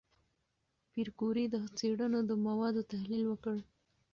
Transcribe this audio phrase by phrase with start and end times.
[0.91, 3.57] پېیر کوري د څېړنو د موادو تحلیل وکړ.